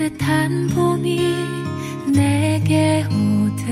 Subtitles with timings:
[0.00, 1.20] 따뜻한 봄이
[2.14, 3.66] 내게 오듯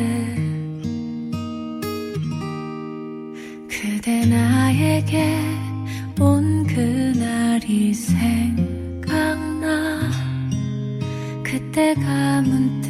[3.66, 5.26] 그대 나에게
[6.20, 9.30] 온 그날이 생각나
[11.42, 12.87] 그때가 문득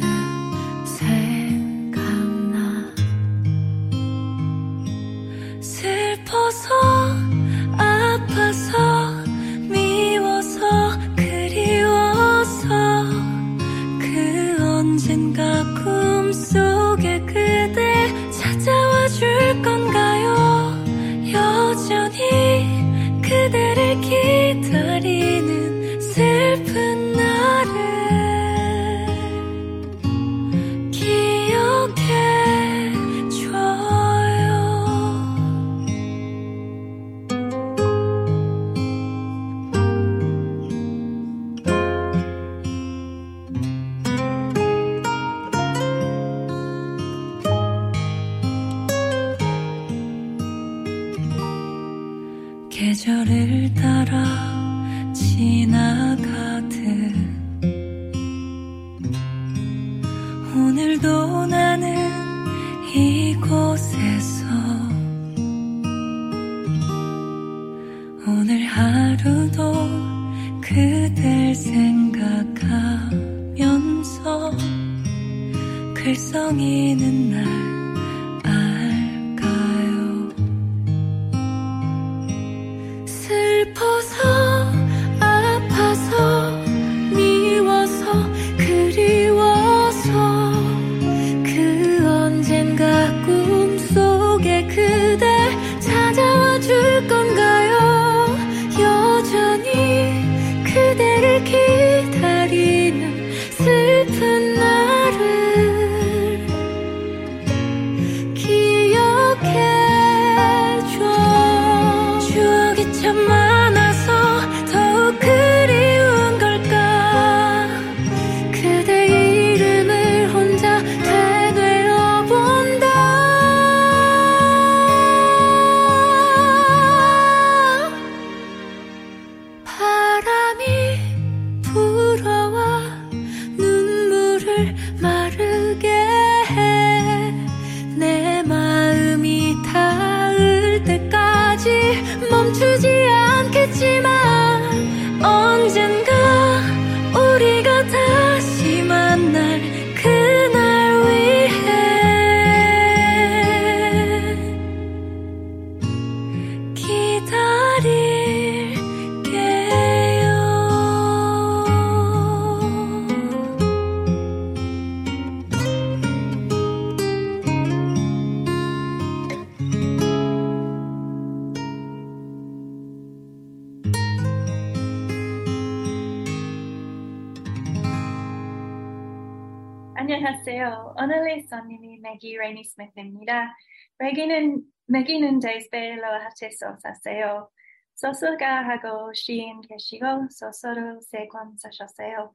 [179.98, 180.94] 안녕하세요.
[180.98, 183.56] 오늘의 손님이 매기 레니 스미스입니다.
[183.98, 187.50] 매기는 매기는 데이스베일로 하체서 사세요.
[187.94, 192.32] 소설가 하고 시인 계시고 소설을 세권 쓰셨어요.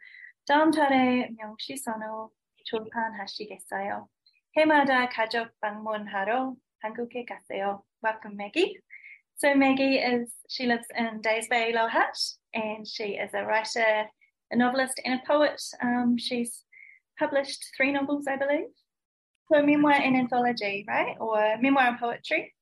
[0.47, 2.07] 다음 달에 명시선을
[2.65, 4.07] 출판하시겠어요.
[4.57, 7.83] 해마다 가족 방문하러 한국에 가세요.
[8.01, 8.79] Welcome, Maggie.
[9.35, 12.15] So Maggie is she lives in Days Bay Lohat,
[12.53, 14.09] and she is a writer,
[14.51, 15.61] a novelist, and a poet.
[15.81, 16.62] Um, she's
[17.18, 18.68] published three novels, I believe.
[19.52, 21.16] So memoir and anthology, right?
[21.20, 22.54] Or memoir and poetry.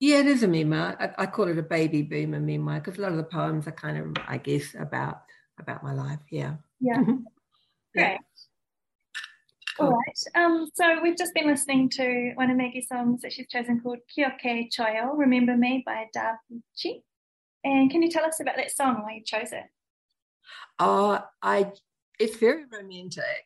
[0.00, 0.96] Yeah, it is a memoir.
[0.98, 3.72] I, I call it a baby boomer memoir because a lot of the poems are
[3.72, 5.22] kind of, I guess, about
[5.58, 6.20] about my life.
[6.30, 6.56] Yeah.
[6.80, 7.02] Yeah.
[7.94, 8.08] Yeah.
[8.08, 8.20] Great.
[9.78, 10.44] All right.
[10.44, 13.98] Um, so we've just been listening to one of Maggie's songs that she's chosen called
[14.16, 17.02] Kioke Choyo, Remember Me by Davichi.
[17.64, 19.64] And can you tell us about that song, why you chose it?
[20.78, 21.72] Oh, I
[22.18, 23.44] it's very romantic.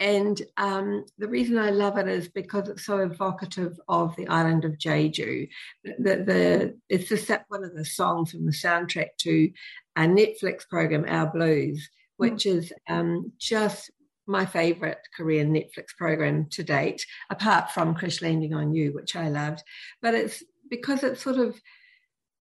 [0.00, 4.64] And um, the reason I love it is because it's so evocative of the island
[4.64, 5.48] of Jeju.
[5.84, 9.50] The, the, it's just one of the songs from the soundtrack to
[9.96, 13.90] a Netflix program, Our Blues, which is um, just
[14.26, 19.28] my favorite Korean Netflix program to date, apart from Crash Landing on You, which I
[19.28, 19.62] loved.
[20.02, 21.54] But it's because it's sort of,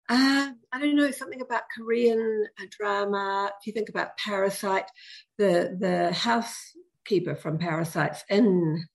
[0.10, 3.52] uh, I don't know, something about Korean drama.
[3.60, 4.90] If you think about Parasite,
[5.38, 6.12] the the
[7.04, 8.86] housekeeper from Parasites in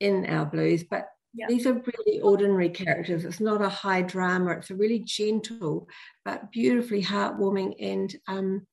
[0.00, 1.46] in our blues, but yeah.
[1.48, 3.24] these are really ordinary characters.
[3.24, 4.52] It's not a high drama.
[4.52, 5.88] It's a really gentle
[6.24, 8.66] but beautifully heartwarming and um,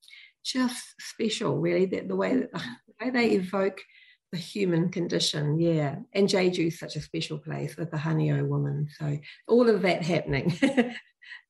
[0.44, 1.58] just special.
[1.58, 3.80] Really, that the way that the way they evoke
[4.32, 5.96] the human condition, yeah.
[6.12, 8.88] And Jeju is such a special place with the Haenyeo woman.
[8.98, 10.56] So all of that happening.
[10.62, 10.92] yeah.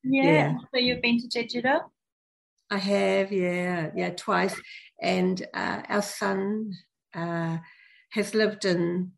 [0.05, 0.55] yeah.
[0.73, 1.81] So you've been to Jeju?
[2.71, 4.55] I have, yeah, yeah, twice.
[5.01, 6.75] And uh, our son
[7.15, 7.59] uh,
[8.13, 9.13] has lived in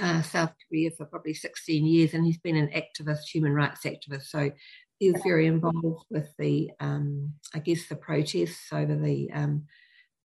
[0.00, 4.24] uh, South Korea for probably 16 years, and he's been an activist, human rights activist.
[4.24, 4.50] So
[4.98, 9.64] he was very involved with the, um, I guess, the protests over the um,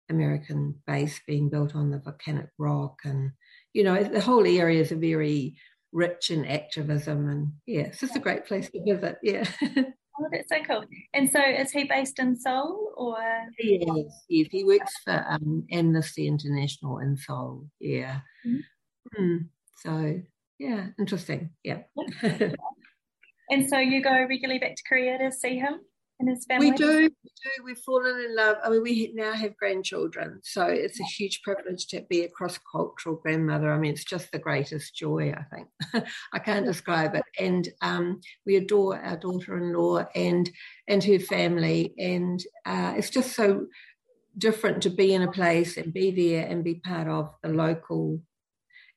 [0.09, 3.01] American base being built on the volcanic rock.
[3.05, 3.33] And,
[3.73, 5.57] you know, the whole area is a very
[5.93, 7.29] rich in activism.
[7.29, 9.19] And yeah, it's just a great place to visit.
[9.23, 9.47] Yeah.
[10.19, 10.85] Oh, that's so cool.
[11.15, 13.17] And so is he based in Seoul or?
[13.59, 14.49] Yes, yes.
[14.51, 17.67] He works for um, Amnesty International in Seoul.
[17.81, 18.21] Yeah.
[18.47, 19.23] Mm-hmm.
[19.23, 19.49] Mm.
[19.79, 20.21] So,
[20.59, 21.51] yeah, interesting.
[21.65, 21.83] Yeah.
[23.51, 25.81] and so you go regularly back to Korea to see him?
[26.23, 26.71] And his family?
[26.71, 27.65] We do, we do.
[27.65, 28.57] We've fallen in love.
[28.65, 33.17] I mean, we now have grandchildren, so it's a huge privilege to be a cross-cultural
[33.17, 33.73] grandmother.
[33.73, 35.35] I mean, it's just the greatest joy.
[35.37, 37.25] I think I can't describe it.
[37.39, 40.51] And um, we adore our daughter-in-law and
[40.89, 43.67] and her family, and uh, it's just so
[44.39, 48.21] different to be in a place and be there and be part of the local,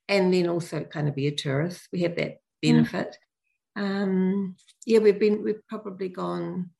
[0.08, 1.88] and then also kind of be a tourist.
[1.92, 2.38] We have that mm.
[2.62, 3.08] benefit.
[3.08, 3.22] Mm.
[3.78, 4.56] Um,
[4.86, 6.70] yeah, we've been we've probably gone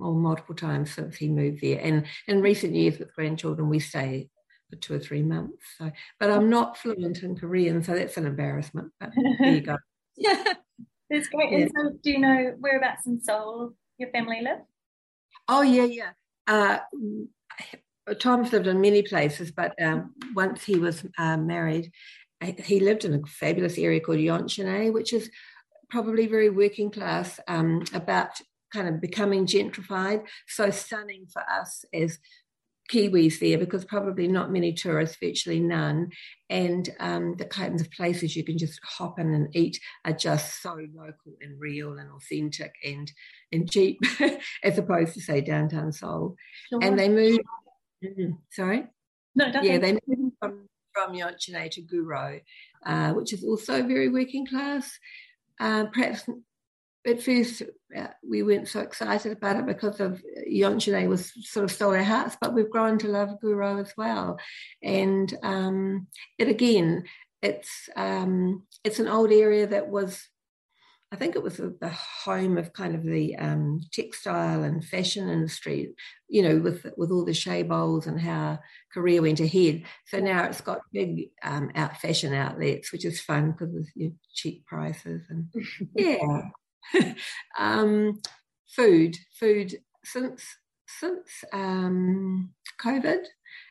[0.00, 1.80] or multiple times since he moved there.
[1.80, 4.28] And in recent years with grandchildren, we stay
[4.70, 5.62] for two or three months.
[5.78, 8.92] So, but I'm not fluent in Korean, so that's an embarrassment.
[9.00, 9.76] But there you go.
[10.16, 10.42] yeah,
[11.10, 11.52] that's great.
[11.52, 11.58] Yeah.
[11.58, 14.60] And so, do you know whereabouts in Seoul your family live?
[15.48, 16.10] Oh yeah, yeah.
[16.46, 16.78] Uh,
[18.18, 21.90] Tom's lived in many places, but um, once he was uh, married,
[22.42, 25.30] he lived in a fabulous area called Yeoncheon, which is
[25.90, 28.40] probably very working class, um, about
[28.74, 30.24] kind of becoming gentrified.
[30.48, 32.18] So stunning for us as
[32.90, 36.10] Kiwis there because probably not many tourists, virtually none.
[36.50, 40.60] And um, the kinds of places you can just hop in and eat are just
[40.62, 43.10] so local and real and authentic and
[43.52, 44.00] and cheap,
[44.62, 46.36] as opposed to say downtown Seoul.
[46.68, 46.80] Sure.
[46.82, 47.40] And they moved.
[48.04, 48.86] Mm, sorry.
[49.34, 49.70] No, nothing.
[49.70, 52.40] Yeah, they moved from from Yeoncheon to Guro,
[52.86, 54.98] uh, which is also very working class.
[55.58, 56.24] Uh, perhaps
[57.06, 57.62] at first
[57.96, 62.02] uh, we weren't so excited about it because of Yeoncheon was sort of stole our
[62.02, 64.38] hearts, but we've grown to love Guro as well.
[64.82, 66.06] And um,
[66.38, 67.04] it again,
[67.42, 70.28] it's um, it's an old area that was,
[71.12, 75.94] I think it was the home of kind of the um, textile and fashion industry,
[76.28, 78.58] you know, with with all the chaebols and how
[78.92, 79.82] Korea went ahead.
[80.06, 84.08] So now it's got big um, out fashion outlets, which is fun because of you
[84.08, 85.48] know, cheap prices and
[85.94, 86.40] yeah.
[87.58, 88.20] um,
[88.68, 89.74] food, food
[90.04, 90.44] since
[90.86, 92.50] since um,
[92.82, 93.24] COVID,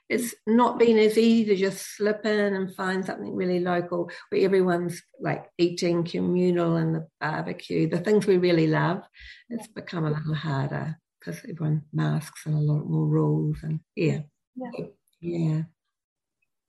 [0.09, 4.41] it's not been as easy to just slip in and find something really local where
[4.43, 9.01] everyone's like eating communal and the barbecue, the things we really love.
[9.49, 14.19] It's become a little harder because everyone masks and a lot more rules and yeah,
[14.55, 14.85] yeah.
[15.21, 15.61] yeah.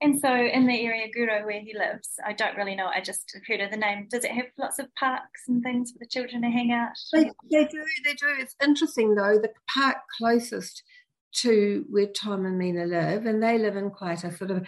[0.04, 2.90] And so, in the area Guro where he lives, I don't really know.
[2.94, 4.06] I just heard of the name.
[4.10, 6.90] Does it have lots of parks and things for the children to hang out?
[7.10, 7.82] They, they do.
[8.04, 8.26] They do.
[8.38, 9.38] It's interesting though.
[9.38, 10.82] The park closest
[11.36, 14.66] to where Tom and Mina live, and they live in quite a sort of.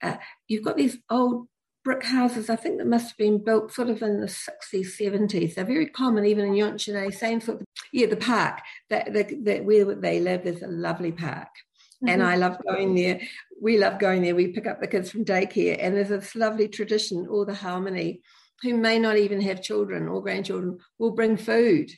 [0.00, 1.48] Uh, you've got these old
[1.82, 2.48] brick houses.
[2.48, 5.56] I think that must have been built sort of in the 60s, 70s.
[5.56, 7.12] They're very common even in Yeoncheon.
[7.12, 11.10] Same sort of yeah, the park that, that, that where they live is a lovely
[11.10, 11.48] park.
[11.96, 12.08] Mm-hmm.
[12.08, 13.20] And I love going there.
[13.60, 14.34] We love going there.
[14.34, 18.20] We pick up the kids from daycare, and there's this lovely tradition, all the halmoni,
[18.62, 21.90] who may not even have children or grandchildren, will bring food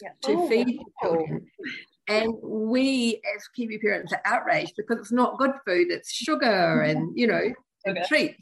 [0.00, 0.10] yeah.
[0.24, 1.46] to oh, feed the children.
[2.08, 5.90] And we, as Kiwi parents, are outraged because it's not good food.
[5.90, 7.52] It's sugar, and you know,
[7.86, 8.36] a treat.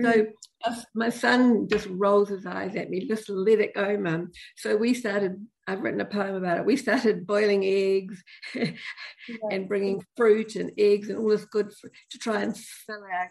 [0.00, 0.26] So
[0.66, 0.80] Mm-hmm.
[0.94, 4.32] my son just rolls his eyes at me, just let it go, mum.
[4.56, 6.64] So we started, I've written a poem about it.
[6.64, 8.22] We started boiling eggs
[9.50, 13.28] and bringing fruit and eggs and all this good for, to try and fill our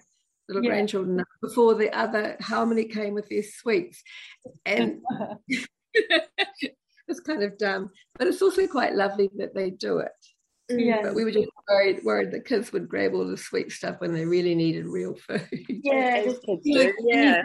[0.47, 0.69] little Yeah.
[0.69, 4.03] grandchildren up before the other halmoni came with their sweets.
[4.67, 5.01] And
[5.93, 10.11] it's kind of dumb, but it's also quite lovely that they do it.
[10.69, 10.99] Yes.
[11.01, 14.13] But we were just worried, worried the kids would grab all the sweet stuff when
[14.13, 15.47] they really needed real food.
[15.67, 17.43] Yeah, kids do, yeah.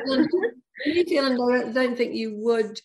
[0.87, 2.79] New Zealand, I don't- think you would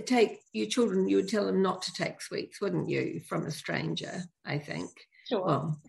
[0.00, 3.50] take your children, you would tell them not to take sweets, wouldn't you, from a
[3.50, 4.90] stranger, I think.
[5.28, 5.44] sure.
[5.44, 5.80] Well,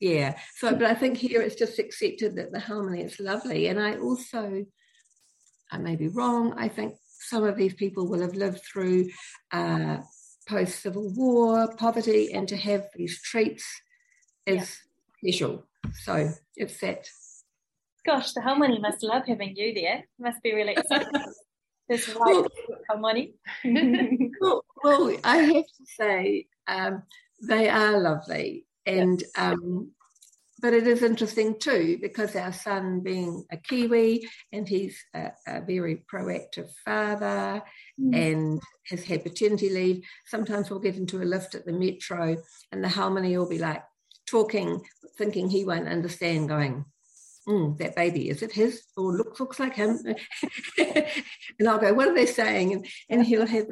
[0.00, 0.38] yeah.
[0.56, 3.68] So, but I think here it's just accepted that the halmoni is lovely.
[3.68, 4.66] And I also,
[5.72, 9.08] I may be wrong, I think some of these people will have lived through
[9.52, 9.98] uh,
[10.48, 13.64] post Civil War poverty, and to have these treats
[14.46, 14.78] is
[15.18, 15.66] special.
[16.02, 17.08] So it's that.
[18.06, 20.04] Gosh, the halmoni must love having you there.
[20.18, 21.10] Must be really exciting.
[21.88, 22.46] This Well-
[22.90, 23.34] halmoni.
[24.40, 27.02] Well, well, I have to say um,
[27.42, 29.92] they are lovely, and um,
[30.60, 35.60] but it is interesting too because our son, being a Kiwi, and he's a, a
[35.60, 37.62] very proactive father,
[37.98, 40.04] and has had paternity leave.
[40.26, 42.36] Sometimes we'll get into a lift at the metro,
[42.72, 43.82] and the halmoni will be like
[44.26, 44.82] talking,
[45.18, 46.84] thinking he won't understand, going.
[47.48, 48.82] Mm, that baby, is it his?
[48.96, 50.00] Or looks looks like him?
[50.78, 52.72] and I'll go, what are they saying?
[52.72, 53.66] And and he'll have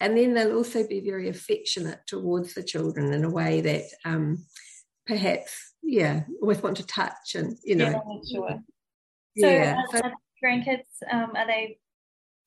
[0.00, 4.44] and then they'll also be very affectionate towards the children in a way that um,
[5.06, 8.58] perhaps yeah always want to touch and you know yeah, sure.
[9.38, 10.10] So, yeah uh, So
[10.44, 11.78] grandkids, um, are they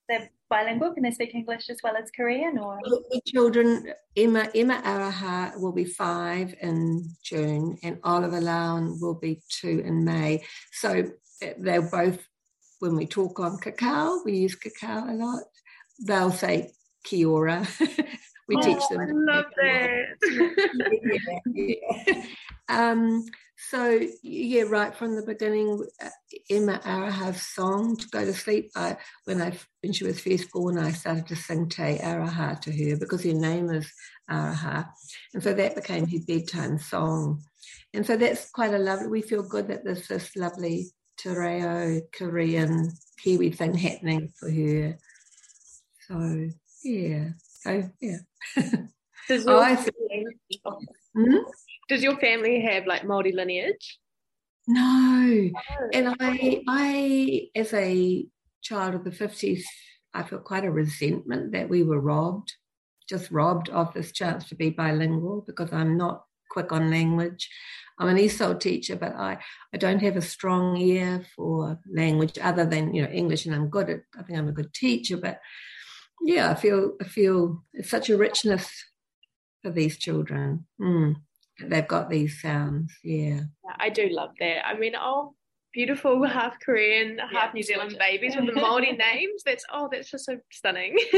[0.10, 0.94] they're bilingual?
[0.94, 2.58] Can they speak English as well as Korean?
[2.60, 9.20] Or the children Emma Emma Aroha will be five in June and Oliver Lown will
[9.28, 10.90] be two in May so
[11.44, 12.20] uh, they'll both
[12.80, 15.44] when we talk on Kakao we use Kakao a lot
[16.08, 16.72] they'll say
[17.04, 17.68] Kia ora.
[18.48, 20.06] we teach them I love that.
[21.56, 21.76] yeah,
[22.08, 22.24] yeah.
[22.70, 23.26] Um,
[23.70, 26.10] so yeah, right from the beginning, uh,
[26.50, 30.78] Emma Aroha's song "To Go to Sleep." I, when I when she was first born,
[30.78, 33.92] I started to sing Te Aroha to her because her name is
[34.30, 34.90] Aroha,
[35.34, 37.42] and so that became her bedtime song.
[37.94, 39.08] And so that's quite a lovely.
[39.08, 44.98] We feel good that there's this lovely Te Reo Korean Kiwi thing happening for her.
[46.08, 46.50] So
[46.84, 48.18] yeah, so yeah.
[49.28, 49.78] Does Oh, I
[50.66, 50.80] oh.
[51.16, 51.38] Hmm?
[51.90, 54.00] Does your family have like Māori lineage?
[54.68, 55.50] No,
[55.94, 58.26] and I, I, as a
[58.62, 59.68] child of the fifties,
[60.14, 62.54] I feel quite a resentment that we were robbed,
[63.10, 67.50] just robbed of this chance to be bilingual because I'm not quick on language.
[68.00, 69.38] I'm an ESOL teacher, but I,
[69.74, 73.70] I don't have a strong ear for language other than you know English, and I'm
[73.70, 74.02] good at.
[74.18, 75.42] I think I'm a good teacher, but
[76.24, 78.72] yeah, I feel I feel it's such a richness
[79.62, 80.66] for these children.
[80.80, 81.16] Mm,
[81.60, 82.94] they've got these sounds.
[83.04, 83.42] Yeah.
[83.64, 84.68] Yeah, I do love that.
[84.68, 85.36] I mean, oh,
[85.74, 89.44] beautiful half Korean, half New Zealand babies with the Māori names.
[89.46, 90.98] That's oh, that's just so stunning.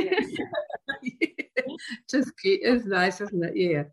[2.10, 2.62] just cute.
[2.64, 3.56] It's nice, isn't it?
[3.56, 3.84] Yeah.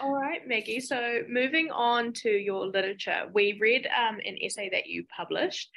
[0.00, 0.80] All right, Maggie.
[0.80, 5.70] So moving on to your literature, we read um, an essay that you published,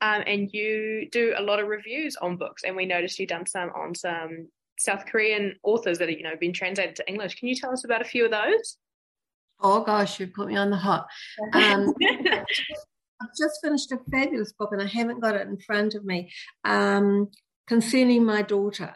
[0.00, 3.46] um, and you do a lot of reviews on books, and we noticed you've done
[3.46, 7.38] some on some South Korean authors that are you know been translated to English.
[7.38, 8.78] Can you tell us about a few of those?
[9.60, 11.06] oh gosh, you've put me on the hot.
[11.52, 11.94] Um,
[13.20, 16.30] I've just finished a fabulous book, and I haven't got it in front of me,
[16.64, 17.28] um,
[17.66, 18.94] concerning my daughter,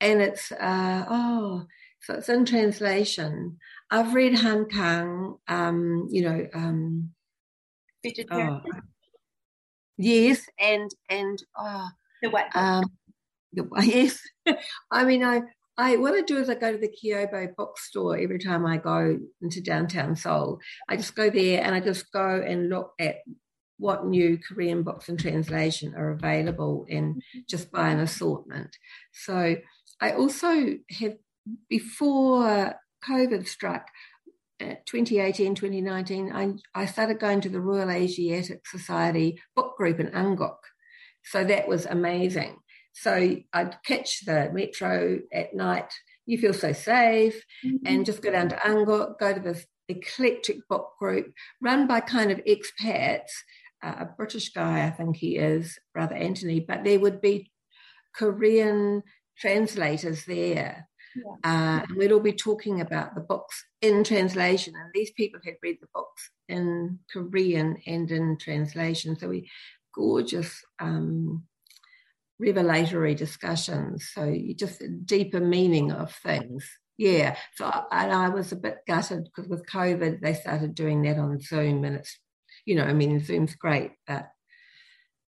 [0.00, 1.66] and it's uh, oh,
[2.02, 3.58] so it's in translation.
[3.90, 7.10] I've read Han Kang, um, you know, um,
[8.02, 8.62] vegetarian?
[8.64, 8.80] oh,
[9.98, 11.88] yes, and and oh,
[12.22, 12.46] The what?
[12.54, 12.84] Um,
[13.82, 14.20] yes,
[14.90, 15.42] I mean, I,
[15.76, 19.18] I what I do is I go to the Kyobo bookstore every time I go
[19.40, 20.60] into downtown Seoul.
[20.88, 23.16] I just go there and I just go and look at
[23.78, 28.76] what new Korean books in translation are available and just buy an assortment.
[29.12, 29.56] So
[30.00, 31.14] I also have
[31.68, 32.74] before
[33.08, 33.86] COVID struck.
[34.60, 40.08] uh, 2018, 2019, I, I started going to the Royal Asiatic Society book group in
[40.08, 40.58] Anguk.
[41.24, 42.58] So that was amazing.
[42.92, 45.92] So I'd catch the metro at night.
[46.26, 47.42] You feel so safe,
[47.84, 52.30] and just go down to Anguk, go to this eclectic book group run by kind
[52.30, 53.30] of expats.
[53.82, 57.50] Uh, a British guy, I think he is, Brother Anthony, but there would be
[58.14, 59.02] Korean
[59.38, 60.86] translators there.
[61.16, 61.32] Yeah.
[61.42, 64.74] Uh, and we'd all be talking about the books in translation.
[64.76, 69.18] And these people had read the books in Korean and in translation.
[69.18, 69.50] So we
[69.94, 71.44] gorgeous um,
[72.40, 74.10] revelatory discussions.
[74.12, 76.68] So you just deeper meaning of things.
[76.96, 77.36] Yeah.
[77.54, 81.18] So I, and I was a bit gutted because with COVID they started doing that
[81.18, 82.18] on Zoom, and it's
[82.64, 84.30] you know I mean Zoom's great, but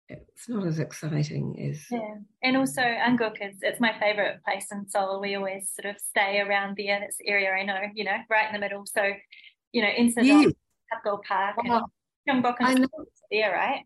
[0.09, 4.87] it's not as exciting as yeah and also Anguk is it's my favorite place in
[4.87, 8.19] Seoul we always sort of stay around there that's the area I know you know
[8.31, 9.13] right in the middle so
[9.73, 11.11] you know in Sadong yeah.
[11.27, 11.87] Park and oh,
[12.29, 12.87] Gyeongbok and
[13.31, 13.85] there right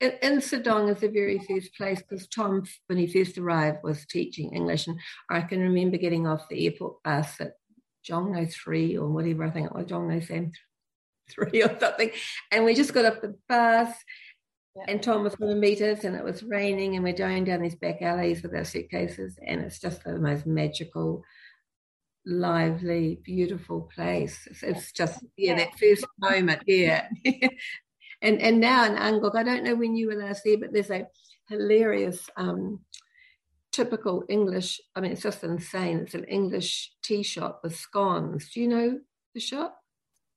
[0.00, 4.06] in, in Sadong is the very first place because Tom when he first arrived was
[4.06, 4.98] teaching English and
[5.30, 7.52] I can remember getting off the airport bus at
[8.08, 10.52] Jongno 3 or whatever I think it was Jongno Sam
[11.30, 12.10] 3 or something
[12.50, 13.94] and we just got off the bus
[14.76, 14.84] yeah.
[14.86, 17.60] And Tom was going to meet us, and it was raining, and we're going down
[17.60, 21.24] these back alleys with our suitcases, and it's just the most magical,
[22.24, 24.46] lively, beautiful place.
[24.48, 27.08] It's, it's just yeah, that first moment, yeah.
[28.22, 30.90] and and now in Anguk, I don't know when you were last there, but there's
[30.90, 31.06] a
[31.48, 32.80] hilarious, um,
[33.72, 34.80] typical English.
[34.94, 36.00] I mean, it's just insane.
[36.00, 38.50] It's an English tea shop with scones.
[38.52, 38.98] Do you know
[39.34, 39.79] the shop?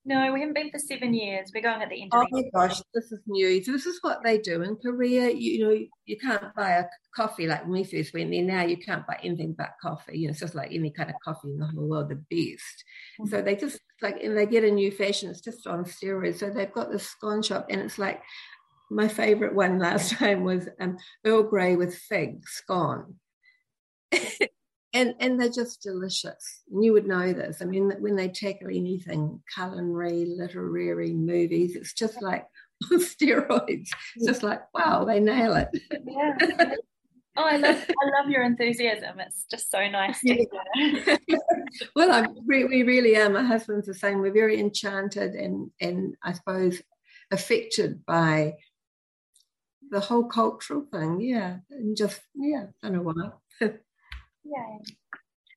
[0.06, 1.52] No, we haven't been for seven years.
[1.56, 2.12] We're going at the end.
[2.14, 2.52] Of the country.
[2.54, 3.64] Oh my gosh, this is new.
[3.64, 5.30] This is what they do in Korea.
[5.30, 8.44] You, you, know, you can't buy a coffee like when we first went there.
[8.44, 10.20] Now you can't buy anything but coffee.
[10.20, 12.84] You know, it's just like any kind of coffee in the whole world, the best.
[13.20, 13.30] Mm-hmm.
[13.30, 15.30] So they just like, and they get a new fashion.
[15.30, 16.40] It's just on steroids.
[16.40, 18.22] So they've got this scone shop, and it's like
[18.92, 23.16] my favorite one last time was um, Earl Grey with fig scone.
[24.94, 26.64] and and they're just delicious.
[26.72, 27.62] And you would know this.
[27.62, 32.46] I mean, when they tackle anything culinary, literary, movies, it's just like
[32.92, 33.90] on steroids.
[34.16, 35.70] It's just like wow, they nail it.
[36.06, 36.38] Yeah.
[37.36, 39.20] Oh, I love I love your enthusiasm.
[39.20, 40.20] It's just so nice.
[40.22, 40.46] To
[41.96, 43.30] well, I we really are.
[43.30, 44.20] My husband's the same.
[44.20, 46.82] We're very enchanted and and I suppose
[47.32, 48.54] affected by
[49.90, 51.22] the whole cultural thing.
[51.22, 53.14] Yeah, and just yeah, I don't know
[53.60, 53.70] why.
[54.44, 54.78] Yeah.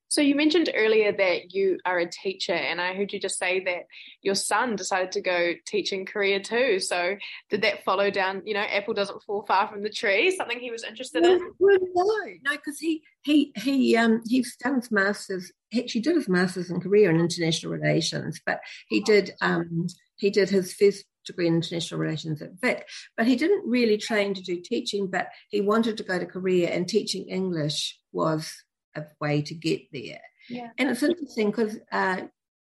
[0.08, 3.62] So you mentioned earlier that you are a teacher, and I heard you just say
[3.64, 3.82] that
[4.22, 6.78] your son decided to go teach in Korea too.
[6.78, 7.16] So
[7.50, 8.42] did that follow down?
[8.44, 10.34] You know, apple doesn't fall far from the tree.
[10.34, 11.52] Something he was interested well, in?
[11.58, 15.52] Well, no, no, because he he he um he's done his masters.
[15.70, 20.30] He actually did his masters in Korea in international relations, but he did um he
[20.30, 24.42] did his first degree in international relations at Vic, but he didn't really train to
[24.42, 25.08] do teaching.
[25.08, 28.50] But he wanted to go to Korea, and teaching English was
[28.96, 30.20] a way to get there.
[30.48, 30.70] Yeah.
[30.78, 32.22] And it's interesting because uh,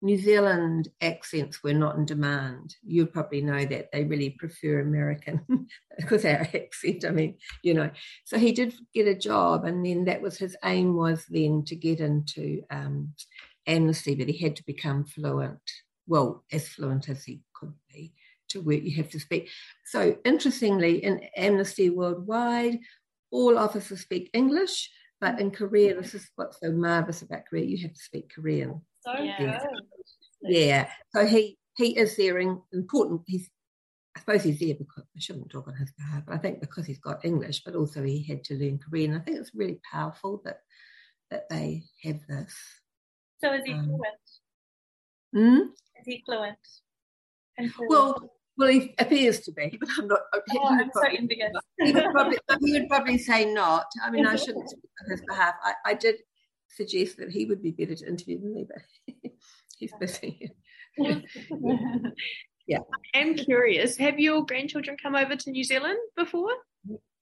[0.02, 2.76] New Zealand accents were not in demand.
[2.84, 7.06] You probably know that they really prefer American because our accent.
[7.06, 7.92] I mean, you know.
[8.26, 11.76] So he did get a job, and then that was his aim was then to
[11.76, 13.14] get into um,
[13.68, 15.62] Amnesty, but he had to become fluent.
[16.08, 18.14] Well, as fluent as he could be
[18.50, 19.50] to work, you have to speak.
[19.86, 22.80] So interestingly, in Amnesty Worldwide,
[23.30, 24.90] all officers speak English
[25.22, 27.64] but in Korea, this is what's so marvelous about Korea.
[27.64, 28.82] You have to speak Korean.
[29.02, 29.64] So yeah.
[30.42, 30.90] Yeah.
[31.14, 33.22] So he he is there in important.
[33.28, 33.50] He's
[34.16, 36.86] I suppose he's there because I shouldn't talk on his behalf, but I think because
[36.86, 39.16] he's got English, but also he had to learn Korean.
[39.16, 40.58] I think it's really powerful that
[41.30, 42.56] that they have this.
[43.40, 44.06] So is he um, fluent?
[45.34, 45.70] Hmm?
[46.00, 46.58] Is he fluent?
[47.88, 50.20] Well, well, he appears to be, but I'm not.
[50.34, 51.52] Oh, I'm so envious.
[51.80, 53.88] He would, probably, he would probably say not.
[54.04, 55.56] I mean, I shouldn't speak on his behalf.
[55.64, 56.18] I, I did
[56.70, 59.32] suggest that he would be better to interview than me, but
[59.80, 60.52] he's busy.
[62.68, 62.80] yeah.
[63.16, 63.98] I'm curious.
[63.98, 66.54] Have your grandchildren come over to New Zealand before?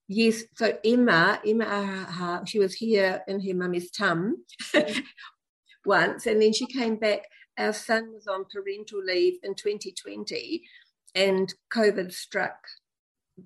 [0.10, 0.44] Yes.
[0.56, 4.44] So Emma, Emma, she was here in her mummy's tum
[5.86, 7.22] once, and then she came back.
[7.58, 10.64] Our son was on parental leave in 2020,
[11.16, 12.56] and COVID struck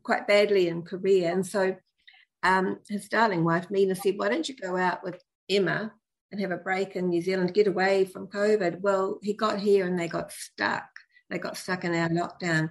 [0.01, 1.31] quite badly in Korea.
[1.31, 1.75] And so
[2.41, 5.93] um, his darling wife, Mina, said, Why don't you go out with Emma
[6.31, 8.81] and have a break in New Zealand, get away from COVID?
[8.81, 10.85] Well, he got here and they got stuck.
[11.29, 12.69] They got stuck in our lockdown.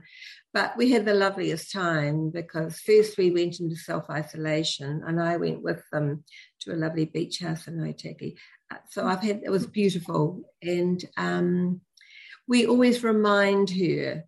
[0.53, 5.39] But we had the loveliest time because first we went into self isolation and I
[5.39, 6.25] went with them
[6.61, 8.37] to a lovely beach house in Otaki.
[8.71, 10.43] Uh, so I've had, it was beautiful.
[10.61, 11.81] And um,
[12.49, 14.25] we always remind her.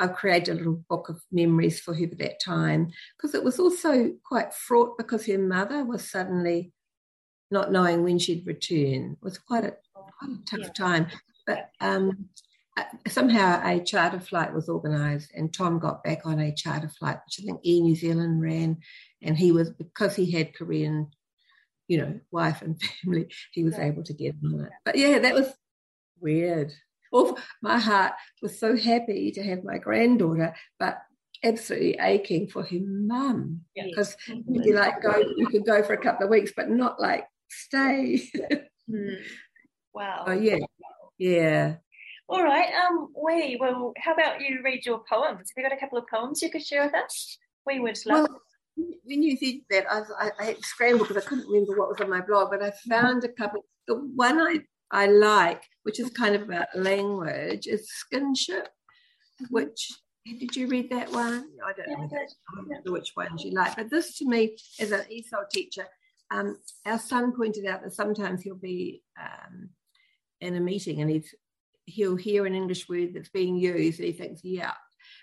[0.00, 3.58] I've created a little book of memories for her at that time because it was
[3.58, 6.72] also quite fraught because her mother was suddenly
[7.50, 9.16] not knowing when she'd return.
[9.20, 10.72] It was quite a, quite a tough yeah.
[10.72, 11.06] time.
[11.46, 12.28] But um,
[12.76, 17.18] uh, somehow a charter flight was organised, and Tom got back on a charter flight,
[17.26, 18.78] which I think Air New Zealand ran,
[19.20, 21.10] and he was because he had Korean
[21.88, 23.84] you know, wife and family, he was yeah.
[23.84, 24.70] able to get on it.
[24.84, 25.52] But yeah, that was
[26.20, 26.72] weird.
[27.12, 30.98] Oh, my heart was so happy to have my granddaughter, but
[31.44, 34.38] absolutely aching for her mum because yes.
[34.48, 38.22] you like go, you could go for a couple of weeks, but not like stay.
[38.90, 39.16] mm.
[39.94, 40.24] Wow.
[40.28, 40.58] Oh yeah,
[41.18, 41.74] yeah.
[42.28, 42.72] All right.
[42.72, 45.50] Um, we well, how about you read your poems?
[45.50, 47.36] Have you got a couple of poems you could share with us?
[47.66, 48.28] We would love.
[48.30, 48.40] Well,
[49.04, 51.90] when you said that, I, I, I had to scramble because I couldn't remember what
[51.90, 53.66] was on my blog, but I found a couple.
[53.86, 54.60] The one I,
[54.92, 59.46] I like, which is kind of about language, is skinship, mm-hmm.
[59.50, 59.90] which
[60.24, 61.48] did you read that one?
[61.66, 62.08] I don't, know,
[62.84, 65.86] don't which ones you like, but this to me, as an ESOL teacher,
[66.30, 69.70] um, our son pointed out that sometimes he'll be um,
[70.40, 71.34] in a meeting and he's
[71.86, 74.74] he'll hear an English word that's being used and he thinks, yeah,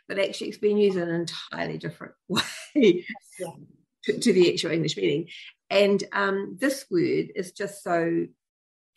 [0.08, 2.42] but actually it's being used in an entirely different way
[2.76, 3.48] yeah.
[4.04, 5.28] to, to, the actual English meaning.
[5.70, 8.26] And um, this word is just so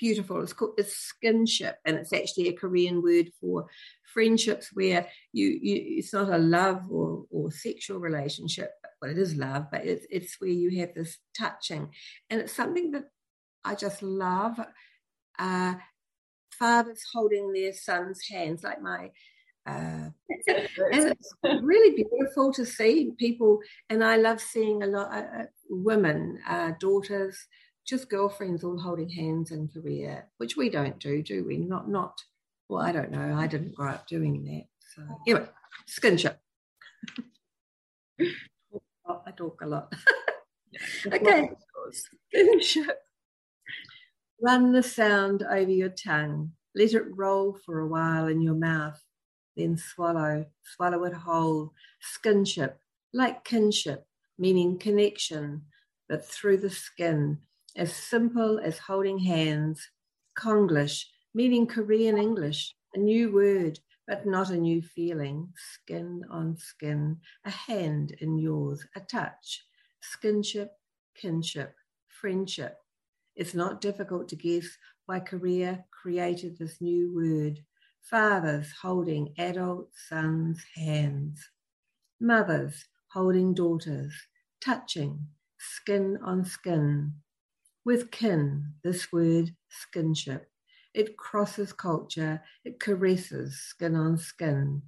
[0.02, 0.42] beautiful.
[0.42, 3.66] It's called it's skinship, and it's actually a Korean word for
[4.12, 8.72] friendships where you, you it's not a love or, or sexual relationship.
[9.00, 11.90] Well, it is love, but it's it's where you have this touching,
[12.28, 13.04] and it's something that
[13.64, 14.60] I just love.
[15.38, 15.74] Uh,
[16.58, 19.10] fathers holding their sons' hands, like my
[19.66, 20.10] uh,
[20.90, 25.44] and it's really beautiful to see people, and I love seeing a lot of uh,
[25.70, 27.38] women, uh, daughters,
[27.86, 31.58] just girlfriends all holding hands in Korea, which we don't do, do we?
[31.58, 32.20] Not, not.
[32.68, 33.34] Well, I don't know.
[33.36, 34.64] I didn't grow up doing that.
[34.94, 35.48] So anyway,
[35.88, 36.36] skinship.
[38.20, 39.92] I talk a lot.
[41.06, 41.50] okay,
[42.34, 42.96] skinship.
[44.40, 46.52] Run the sound over your tongue.
[46.74, 49.00] Let it roll for a while in your mouth
[49.56, 52.74] then swallow, swallow it whole, skinship,
[53.12, 54.06] like kinship,
[54.38, 55.62] meaning connection,
[56.08, 57.38] but through the skin,
[57.76, 59.88] as simple as holding hands,
[60.38, 67.18] Konglish, meaning Korean English, a new word, but not a new feeling, skin on skin,
[67.44, 69.64] a hand in yours, a touch,
[70.02, 70.68] skinship,
[71.14, 71.74] kinship,
[72.08, 72.78] friendship.
[73.36, 74.66] It's not difficult to guess
[75.06, 77.64] why Korea created this new word
[78.02, 81.50] fathers holding adult sons' hands,
[82.20, 84.12] mothers holding daughters,
[84.60, 85.26] touching
[85.58, 87.14] skin on skin.
[87.84, 90.42] With kin, this word skinship.
[90.94, 94.82] It crosses culture, it caresses skin on skin.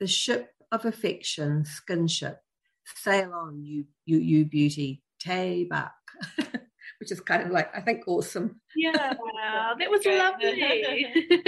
[0.00, 2.36] The ship of affection, skinship.
[2.84, 5.92] Sail on, you you you beauty, daebak.
[7.00, 8.60] Which is kind of like I think awesome.
[8.76, 11.06] Yeah, wow, that was lovely.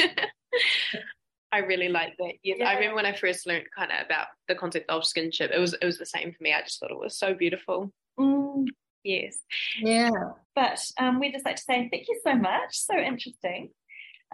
[1.52, 2.34] I really like that.
[2.42, 2.68] Yes, yeah.
[2.68, 5.50] I remember when I first learned kind of about the concept of skinship.
[5.54, 6.54] It was it was the same for me.
[6.54, 7.92] I just thought it was so beautiful.
[8.18, 8.66] Mm.
[9.06, 9.38] Yes.
[9.80, 10.10] Yeah.
[10.54, 12.76] But um, we just like to say thank you so much.
[12.76, 13.70] So interesting.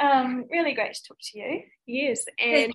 [0.00, 1.62] Um, really great to talk to you.
[1.86, 2.72] Yes, and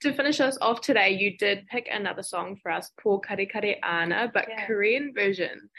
[0.00, 4.46] to finish us off today, you did pick another song for us, Pokarekare Ana, but
[4.48, 4.66] yeah.
[4.66, 5.70] Korean version.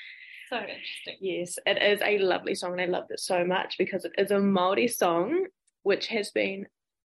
[0.49, 1.17] So interesting.
[1.19, 4.31] Yes, it is a lovely song, and I loved it so much because it is
[4.31, 5.47] a Maori song,
[5.81, 6.67] which has been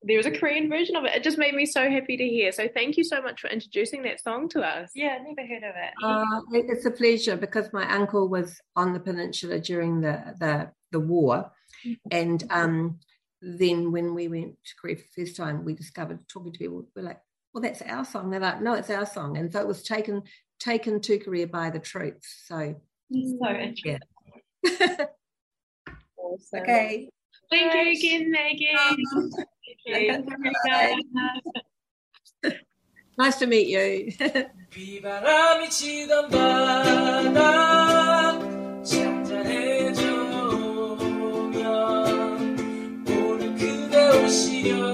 [0.07, 1.14] there was a Korean version of it.
[1.14, 2.53] It just made me so happy to hear.
[2.53, 4.90] So thank you so much for introducing that song to us.
[4.95, 5.93] Yeah, never heard of it.
[6.03, 11.01] Uh, it's a pleasure because my uncle was on the peninsula during the the, the
[11.01, 11.51] war,
[11.87, 11.95] mm-hmm.
[12.11, 12.99] and um,
[13.40, 16.87] then when we went to Korea for the first time, we discovered talking to people.
[16.95, 17.21] We're like,
[17.53, 20.23] "Well, that's our song." They're like, "No, it's our song," and so it was taken
[20.61, 22.45] taken to Korea by the troops.
[22.47, 22.77] So
[23.11, 24.01] so interesting.
[24.64, 25.07] Yeah.
[26.19, 26.61] awesome.
[26.61, 27.09] Okay.
[27.50, 28.76] Thank you again, Megan.
[29.87, 30.26] Thank
[32.42, 32.42] you.
[33.18, 34.12] nice to meet you.